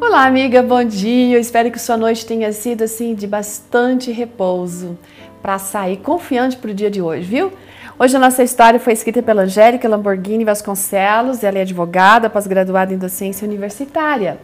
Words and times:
Olá, 0.00 0.26
amiga, 0.26 0.62
bom 0.62 0.84
dia. 0.84 1.34
Eu 1.36 1.40
espero 1.40 1.72
que 1.72 1.78
sua 1.78 1.96
noite 1.96 2.24
tenha 2.24 2.52
sido 2.52 2.84
assim 2.84 3.16
de 3.16 3.26
bastante 3.26 4.12
repouso 4.12 4.96
para 5.42 5.58
sair 5.58 5.96
confiante 5.96 6.56
para 6.56 6.70
o 6.70 6.74
dia 6.74 6.88
de 6.88 7.02
hoje, 7.02 7.24
viu? 7.24 7.52
Hoje 7.98 8.16
a 8.16 8.20
nossa 8.20 8.44
história 8.44 8.78
foi 8.78 8.92
escrita 8.92 9.20
pela 9.24 9.42
Angélica 9.42 9.88
Lamborghini 9.88 10.44
Vasconcelos, 10.44 11.42
ela 11.42 11.58
é 11.58 11.62
advogada, 11.62 12.30
pós-graduada 12.30 12.94
em 12.94 12.96
docência 12.96 13.44
universitária. 13.44 14.38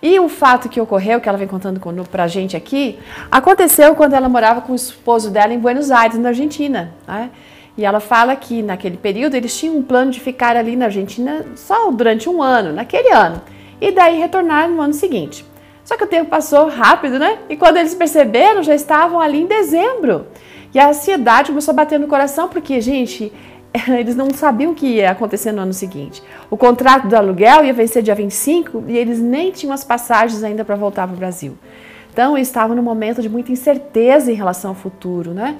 E 0.00 0.20
o 0.20 0.28
fato 0.28 0.68
que 0.68 0.80
ocorreu, 0.80 1.20
que 1.20 1.28
ela 1.28 1.36
vem 1.36 1.48
contando 1.48 1.80
para 2.08 2.22
a 2.22 2.28
gente 2.28 2.56
aqui, 2.56 2.96
aconteceu 3.28 3.96
quando 3.96 4.14
ela 4.14 4.28
morava 4.28 4.60
com 4.60 4.72
o 4.72 4.76
esposo 4.76 5.30
dela 5.30 5.52
em 5.52 5.58
Buenos 5.58 5.90
Aires, 5.90 6.16
na 6.16 6.28
Argentina. 6.28 6.94
Né? 7.08 7.28
E 7.76 7.84
ela 7.84 7.98
fala 7.98 8.36
que 8.36 8.62
naquele 8.62 8.96
período 8.96 9.34
eles 9.34 9.58
tinham 9.58 9.76
um 9.78 9.82
plano 9.82 10.12
de 10.12 10.20
ficar 10.20 10.56
ali 10.56 10.76
na 10.76 10.84
Argentina 10.84 11.44
só 11.56 11.90
durante 11.90 12.28
um 12.28 12.40
ano, 12.40 12.72
naquele 12.72 13.12
ano 13.12 13.42
e 13.82 13.90
daí 13.90 14.16
retornar 14.16 14.70
no 14.70 14.80
ano 14.80 14.94
seguinte. 14.94 15.44
Só 15.84 15.96
que 15.96 16.04
o 16.04 16.06
tempo 16.06 16.30
passou 16.30 16.68
rápido, 16.68 17.18
né? 17.18 17.40
E 17.48 17.56
quando 17.56 17.78
eles 17.78 17.92
perceberam, 17.96 18.62
já 18.62 18.76
estavam 18.76 19.20
ali 19.20 19.42
em 19.42 19.46
dezembro. 19.46 20.28
E 20.72 20.78
a 20.78 20.90
ansiedade 20.90 21.48
começou 21.48 21.72
a 21.72 21.74
bater 21.74 21.98
no 21.98 22.06
coração, 22.06 22.48
porque, 22.48 22.80
gente, 22.80 23.32
eles 23.98 24.14
não 24.14 24.30
sabiam 24.30 24.70
o 24.70 24.74
que 24.74 24.86
ia 24.86 25.10
acontecer 25.10 25.50
no 25.50 25.62
ano 25.62 25.72
seguinte. 25.72 26.22
O 26.48 26.56
contrato 26.56 27.08
do 27.08 27.16
aluguel 27.16 27.64
ia 27.64 27.72
vencer 27.72 28.04
dia 28.04 28.14
25 28.14 28.84
e 28.86 28.96
eles 28.96 29.18
nem 29.18 29.50
tinham 29.50 29.74
as 29.74 29.82
passagens 29.82 30.44
ainda 30.44 30.64
para 30.64 30.76
voltar 30.76 31.08
para 31.08 31.16
o 31.16 31.18
Brasil. 31.18 31.58
Então, 32.12 32.38
estavam 32.38 32.76
num 32.76 32.82
momento 32.82 33.20
de 33.20 33.28
muita 33.28 33.50
incerteza 33.50 34.30
em 34.30 34.34
relação 34.34 34.70
ao 34.70 34.76
futuro, 34.76 35.34
né? 35.34 35.56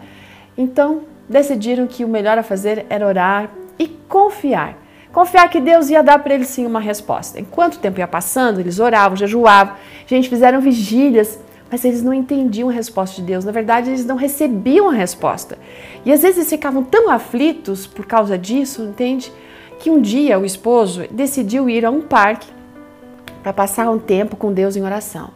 Então, 0.57 1.01
decidiram 1.29 1.89
que 1.89 2.05
o 2.05 2.09
melhor 2.09 2.39
a 2.39 2.45
fazer 2.45 2.87
era 2.89 3.05
orar 3.05 3.51
e 3.77 3.89
confiar 3.89 4.77
Confiar 5.13 5.49
que 5.51 5.61
Deus 5.61 5.91
ia 5.91 6.03
dar 6.03 6.19
para 6.21 6.35
eles 6.35 6.49
sim 6.49 6.65
uma 6.65 6.81
resposta. 6.81 7.39
Enquanto 7.39 7.75
o 7.75 7.79
tempo 7.79 7.99
ia 7.99 8.09
passando, 8.09 8.61
eles 8.61 8.81
oravam, 8.81 9.17
jejuavam, 9.17 9.77
gente, 10.07 10.29
fizeram 10.29 10.61
vigílias, 10.61 11.39
mas 11.71 11.85
eles 11.85 12.03
não 12.03 12.15
entendiam 12.15 12.71
a 12.71 12.73
resposta 12.73 13.17
de 13.17 13.23
Deus. 13.23 13.45
Na 13.45 13.53
verdade, 13.53 13.91
eles 13.91 14.07
não 14.07 14.17
recebiam 14.17 14.89
a 14.89 14.93
resposta. 14.93 15.59
E 16.05 16.13
às 16.13 16.23
vezes 16.23 16.39
eles 16.39 16.51
ficavam 16.51 16.83
tão 16.83 17.11
aflitos 17.11 17.87
por 17.87 18.07
causa 18.07 18.39
disso, 18.39 18.83
entende? 18.83 19.31
Que 19.79 19.91
um 19.91 20.01
dia 20.01 20.39
o 20.39 20.47
esposo 20.47 21.05
decidiu 21.11 21.69
ir 21.69 21.85
a 21.85 21.91
um 21.91 22.01
parque 22.01 22.49
para 23.43 23.53
passar 23.53 23.91
um 23.91 23.99
tempo 23.99 24.37
com 24.37 24.53
Deus 24.53 24.77
em 24.77 24.83
oração. 24.83 25.31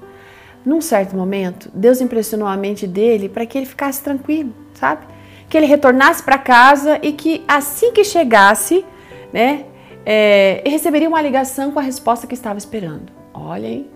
Num 0.64 0.80
certo 0.80 1.14
momento, 1.14 1.70
Deus 1.72 2.00
impressionou 2.00 2.48
a 2.48 2.56
mente 2.56 2.86
dele 2.86 3.28
para 3.28 3.44
que 3.44 3.58
ele 3.58 3.66
ficasse 3.66 4.02
tranquilo, 4.02 4.52
sabe? 4.74 5.06
Que 5.48 5.56
ele 5.56 5.66
retornasse 5.66 6.22
para 6.22 6.38
casa 6.38 6.98
e 7.02 7.12
que 7.12 7.44
assim 7.46 7.92
que 7.92 8.02
chegasse, 8.02 8.84
né? 9.32 9.64
É, 10.04 10.62
e 10.64 10.68
receberia 10.68 11.08
uma 11.08 11.20
ligação 11.20 11.72
com 11.72 11.78
a 11.78 11.82
resposta 11.82 12.26
que 12.26 12.34
estava 12.34 12.58
esperando. 12.58 13.12
Olha, 13.34 13.66
hein? 13.66 13.90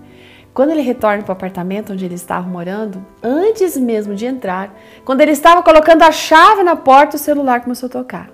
Quando 0.52 0.70
ele 0.70 0.80
retorna 0.80 1.22
para 1.22 1.30
o 1.30 1.32
apartamento 1.32 1.92
onde 1.92 2.04
ele 2.04 2.16
estava 2.16 2.46
morando, 2.48 3.04
antes 3.22 3.76
mesmo 3.76 4.14
de 4.14 4.26
entrar, 4.26 4.76
quando 5.04 5.20
ele 5.20 5.30
estava 5.30 5.62
colocando 5.62 6.02
a 6.02 6.10
chave 6.10 6.64
na 6.64 6.74
porta, 6.74 7.16
o 7.16 7.18
celular 7.20 7.60
começou 7.60 7.86
a 7.86 7.90
tocar. 7.90 8.30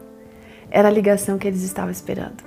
Era 0.71 0.89
a 0.89 0.91
ligação 0.91 1.37
que 1.37 1.47
eles 1.47 1.63
estavam 1.63 1.91
esperando. 1.91 2.43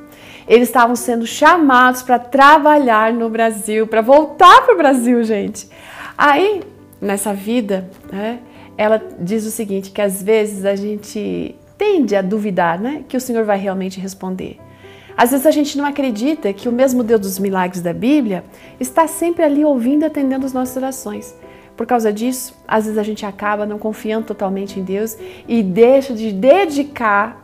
Eles 0.47 0.67
estavam 0.67 0.95
sendo 0.95 1.27
chamados 1.27 2.01
para 2.01 2.17
trabalhar 2.17 3.13
no 3.13 3.29
Brasil, 3.29 3.85
para 3.85 4.01
voltar 4.01 4.63
para 4.63 4.73
o 4.73 4.77
Brasil, 4.77 5.23
gente. 5.23 5.69
Aí, 6.17 6.61
nessa 6.99 7.33
vida, 7.33 7.89
né, 8.11 8.39
ela 8.75 9.01
diz 9.19 9.45
o 9.45 9.51
seguinte: 9.51 9.91
que 9.91 10.01
às 10.01 10.23
vezes 10.23 10.65
a 10.65 10.75
gente 10.75 11.55
tende 11.79 12.13
a 12.13 12.21
duvidar 12.21 12.77
né, 12.77 13.05
que 13.07 13.15
o 13.15 13.21
Senhor 13.21 13.45
vai 13.45 13.57
realmente 13.57 14.01
responder. 14.01 14.57
Às 15.15 15.31
vezes 15.31 15.45
a 15.45 15.51
gente 15.51 15.77
não 15.77 15.85
acredita 15.85 16.51
que 16.51 16.67
o 16.67 16.71
mesmo 16.71 17.03
Deus 17.03 17.21
dos 17.21 17.39
milagres 17.39 17.81
da 17.81 17.93
Bíblia 17.93 18.43
está 18.79 19.07
sempre 19.07 19.43
ali 19.43 19.63
ouvindo 19.63 20.03
e 20.03 20.05
atendendo 20.05 20.45
as 20.45 20.53
nossas 20.53 20.75
orações. 20.75 21.33
Por 21.77 21.87
causa 21.87 22.11
disso, 22.11 22.53
às 22.67 22.83
vezes 22.83 22.99
a 22.99 23.03
gente 23.03 23.25
acaba 23.25 23.65
não 23.65 23.79
confiando 23.79 24.27
totalmente 24.27 24.77
em 24.77 24.83
Deus 24.83 25.17
e 25.47 25.63
deixa 25.63 26.13
de 26.13 26.33
dedicar 26.33 27.41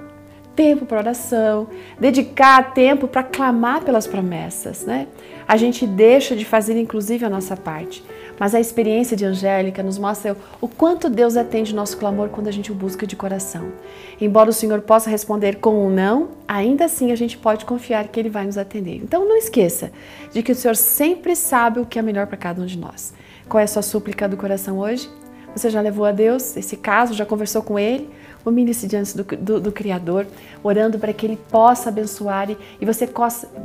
tempo 0.53 0.85
para 0.85 0.99
oração, 0.99 1.67
dedicar 1.99 2.73
tempo 2.73 3.07
para 3.07 3.23
clamar 3.23 3.81
pelas 3.81 4.07
promessas, 4.07 4.85
né? 4.85 5.07
A 5.47 5.57
gente 5.57 5.85
deixa 5.85 6.35
de 6.35 6.43
fazer 6.43 6.77
inclusive 6.77 7.25
a 7.25 7.29
nossa 7.29 7.55
parte. 7.55 8.03
Mas 8.40 8.53
a 8.53 8.59
experiência 8.59 9.16
de 9.16 9.25
Angélica 9.25 9.81
nos 9.81 9.97
mostra 9.97 10.35
o 10.59 10.68
quanto 10.68 11.09
Deus 11.09 11.38
atende 11.38 11.73
nosso 11.73 11.97
clamor 11.97 12.29
quando 12.29 12.47
a 12.47 12.51
gente 12.51 12.72
o 12.72 12.75
busca 12.75 13.07
de 13.07 13.16
coração. 13.16 13.72
Embora 14.19 14.50
o 14.50 14.53
Senhor 14.53 14.81
possa 14.81 15.09
responder 15.09 15.57
com 15.57 15.85
um 15.85 15.90
não, 15.90 16.29
ainda 16.47 16.85
assim 16.85 17.12
a 17.12 17.16
gente 17.16 17.38
pode 17.38 17.66
confiar 17.66 18.07
que 18.07 18.19
Ele 18.19 18.29
vai 18.29 18.46
nos 18.46 18.57
atender. 18.57 18.97
Então 18.97 19.28
não 19.28 19.38
esqueça 19.38 19.91
de 20.31 20.44
que 20.44 20.51
o 20.51 20.56
Senhor 20.56 20.75
sempre 20.75 21.35
sabe 21.35 21.79
o 21.79 21.85
que 21.85 21.97
é 21.97 22.01
melhor 22.01 22.28
para 22.28 22.38
cada 22.38 22.62
um 22.62 22.66
de 22.66 22.78
nós. 22.78 23.13
Qual 23.47 23.62
é 23.62 23.63
a 23.63 23.68
sua 23.68 23.81
súplica 23.81 24.28
do 24.28 24.35
coração 24.35 24.79
hoje? 24.79 25.09
Você 25.56 25.69
já 25.69 25.79
levou 25.79 26.06
a 26.06 26.12
Deus 26.12 26.57
esse 26.57 26.75
caso? 26.75 27.13
Já 27.13 27.25
conversou 27.25 27.62
com 27.62 27.79
Ele? 27.79 28.09
Humilhe-se 28.46 28.88
diante 28.88 29.16
do, 29.16 29.23
do, 29.23 29.59
do, 29.62 29.72
Criador, 29.72 30.28
orando 30.62 31.00
para 31.00 31.13
que 31.13 31.25
Ele 31.25 31.38
possa 31.50 31.90
abençoar 31.90 32.52
e, 32.52 32.57
e 32.79 32.85
você, 32.85 33.09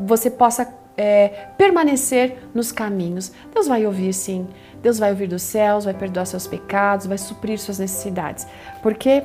você 0.07 0.31
possa 0.31 0.65
é, 1.01 1.49
permanecer 1.57 2.37
nos 2.55 2.71
caminhos. 2.71 3.33
Deus 3.55 3.67
vai 3.67 3.87
ouvir, 3.87 4.13
sim. 4.13 4.47
Deus 4.83 4.99
vai 4.99 5.11
ouvir 5.11 5.29
dos 5.29 5.41
céus, 5.41 5.87
vai 5.87 5.95
perdoar 5.95 6.27
seus 6.27 6.47
pecados, 6.47 7.07
vai 7.07 7.17
suprir 7.17 7.59
suas 7.59 7.79
necessidades. 7.79 8.47
Porque 8.83 9.23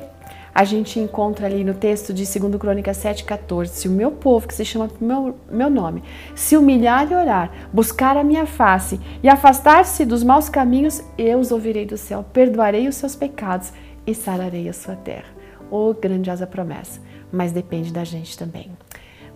a 0.54 0.64
gente 0.64 0.98
encontra 0.98 1.44
ali 1.44 1.62
no 1.62 1.74
texto 1.74 2.14
de 2.14 2.24
2 2.24 2.56
Crônicas 2.56 2.96
7,14: 2.96 3.66
Se 3.66 3.88
o 3.88 3.90
meu 3.90 4.10
povo, 4.10 4.48
que 4.48 4.54
se 4.54 4.64
chama 4.64 4.88
meu, 4.98 5.38
meu 5.50 5.68
nome, 5.68 6.02
se 6.34 6.56
humilhar 6.56 7.12
e 7.12 7.14
orar, 7.14 7.52
buscar 7.70 8.16
a 8.16 8.24
minha 8.24 8.46
face 8.46 8.98
e 9.22 9.28
afastar-se 9.28 10.06
dos 10.06 10.22
maus 10.22 10.48
caminhos, 10.48 11.02
eu 11.18 11.38
os 11.38 11.52
ouvirei 11.52 11.84
do 11.84 11.98
céu, 11.98 12.24
perdoarei 12.32 12.88
os 12.88 12.94
seus 12.94 13.14
pecados 13.14 13.70
e 14.06 14.14
sararei 14.14 14.66
a 14.66 14.72
sua 14.72 14.96
terra. 14.96 15.28
Oh, 15.70 15.92
grandiosa 15.92 16.46
promessa! 16.46 17.02
Mas 17.30 17.52
depende 17.52 17.92
da 17.92 18.04
gente 18.04 18.38
também. 18.38 18.70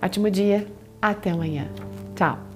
Ótimo 0.01 0.31
dia, 0.31 0.67
até 1.03 1.33
amanhã. 1.33 1.69
Ciao. 2.21 2.50